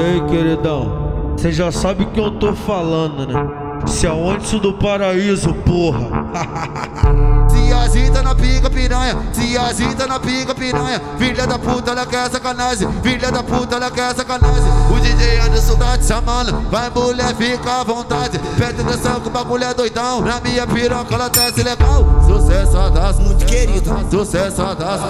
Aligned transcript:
Ei, 0.00 0.18
queridão, 0.22 1.34
você 1.36 1.52
já 1.52 1.70
sabe 1.70 2.06
que 2.06 2.18
eu 2.18 2.30
tô 2.30 2.54
falando, 2.54 3.26
né? 3.26 3.86
Se 3.86 4.06
é 4.06 4.10
onde 4.10 4.58
do 4.58 4.72
paraíso, 4.72 5.52
porra. 5.52 6.00
Se 7.50 7.72
agita 7.72 8.22
na 8.22 8.34
pica 8.34 8.70
piranha, 8.70 9.16
se 9.32 9.56
agita 9.56 10.06
na 10.06 10.18
pica 10.18 10.54
piranha. 10.54 11.00
Filha 11.18 11.46
da 11.46 11.58
puta, 11.58 11.90
ela 11.90 12.06
quer 12.06 12.30
sacanagem. 12.30 12.88
Filha 13.02 13.30
da 13.30 13.42
puta, 13.42 13.76
ela 13.76 13.90
quer 13.90 14.14
sacanagem. 14.14 14.70
O 14.90 15.00
DJ 15.00 15.40
Anderson 15.40 15.76
tá 15.76 15.98
te 15.98 16.06
chamando, 16.06 16.52
vai 16.70 16.90
mulher, 16.90 17.34
fica 17.34 17.80
à 17.80 17.84
vontade. 17.84 18.38
Pede 18.56 18.80
atenção 18.80 19.20
que 19.20 19.28
o 19.28 19.30
bagulho 19.30 19.64
é 19.64 19.74
doidão. 19.74 20.20
Na 20.20 20.40
minha 20.40 20.66
piroca 20.66 21.14
ela 21.14 21.28
desce 21.28 21.62
legal. 21.62 22.06
Sucesso 22.26 22.90
das 22.90 23.18
muito 23.18 23.44
querido. 23.44 23.90
Sucesso 24.10 24.74
das, 24.74 25.00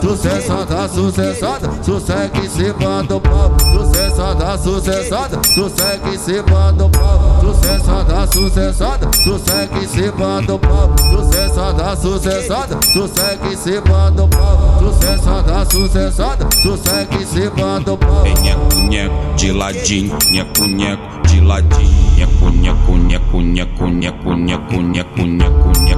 sucesso 0.00 0.64
das, 0.66 0.90
sucesso 0.92 1.46
Sucesso 1.82 2.30
em 2.42 2.48
cima 2.48 3.02
do 3.02 3.20
pau. 3.20 3.56
Sucesso 3.72 4.34
da 4.34 4.58
sucessada, 4.58 5.40
sucesso 5.44 6.08
em 6.12 6.18
cima 6.18 6.72
do 6.72 6.88
pau. 6.88 7.40
Sucessada, 7.40 8.26
sucessada, 8.26 9.10
sossega 9.12 9.78
em 9.78 9.86
cima 9.86 10.42
do 10.42 10.58
pau. 10.58 10.94
Sucessada, 11.10 11.96
sucessada, 11.96 12.78
sossega 12.92 13.52
em 13.52 13.56
cima 13.56 14.10
do 14.10 14.28
pau. 14.28 14.78
Sucessada, 14.78 15.64
sucessada, 15.70 16.48
sossega 16.62 17.14
em 17.14 17.26
cima 17.26 17.80
do 17.80 17.96
pau. 17.96 18.26
É 18.26 18.34
nheco, 18.40 18.80
nheco, 18.88 19.34
de 19.36 19.52
ladinho, 19.52 20.18
nheco, 20.30 20.64
nheco, 20.66 21.22
de 21.28 21.40
ladinho. 21.40 22.06
Nheco, 22.16 22.50
nheco, 22.50 22.92
nheco, 22.96 23.40
nheco, 23.40 23.86
nheco, 23.86 24.34
nheco, 24.34 24.82
nheco, 24.82 25.22
nheco, 25.22 25.70
nheco, 25.80 25.95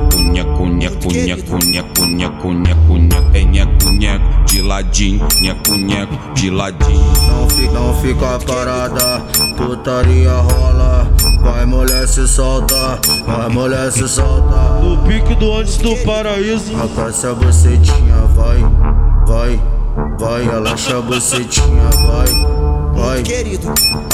nheco, 1.13 1.57
nheco, 1.65 2.07
nheco, 2.07 2.53
nheco, 2.53 2.99
nheco, 2.99 3.37
é 3.37 3.45
nheco, 3.45 3.91
nheco, 3.91 4.45
de 4.47 4.63
ladinho, 4.63 5.27
nheco, 5.41 5.75
nheco, 5.75 6.35
de 6.35 6.51
ladinho. 6.51 7.13
Não 7.27 7.49
fica, 7.49 7.73
não 7.73 7.95
fica 8.01 8.39
parada, 8.41 9.21
putaria 9.57 10.33
rola. 10.33 11.11
Vai 11.43 11.65
mulher 11.65 12.07
se 12.07 12.27
solta, 12.27 12.99
vai 13.27 13.49
mulher 13.49 13.91
se 13.93 14.09
solta. 14.09 14.81
No 14.83 14.99
pique 15.05 15.35
do 15.37 15.55
antes 15.55 15.77
do 15.79 15.97
paraíso. 16.05 16.73
Acassa 16.77 17.31
a 17.31 17.35
bucetinha, 17.35 18.17
vai, 18.35 18.59
vai, 19.27 19.61
vai. 20.19 20.45
Relaxa 20.45 20.99
a 20.99 21.01
bucetinha, 21.01 21.89
vai. 22.07 22.59
Vai, 22.99 23.23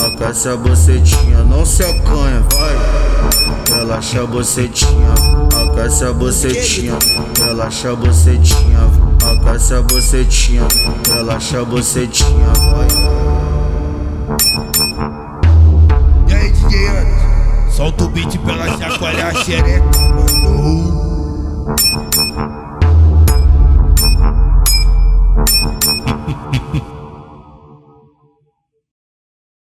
aquece 0.07 0.49
a 0.49 0.57
bucetinha, 0.57 1.39
não 1.45 1.65
se 1.65 1.83
acanha, 1.83 2.45
vai. 2.53 3.44
Relaxa 3.95 4.23
a 4.23 4.27
bucetinha, 4.27 5.15
aquece 5.71 6.05
a 6.05 6.13
bucetinha, 6.13 6.99
relaxa 7.39 7.93
a 7.93 7.95
bucetinha, 7.95 8.91
aquece 9.25 9.73
a 9.73 9.83
bucetinha, 9.83 10.67
relaxa 11.15 11.61
a 11.61 11.65
bucetinha, 11.65 12.49
vai. 12.73 12.89
Solta 17.71 18.03
o 18.03 18.09
beat 18.09 18.37
pra 18.39 18.55
ela 18.55 18.77
chacoalhar 18.77 19.29
a 19.29 19.45
xereca. 19.45 20.04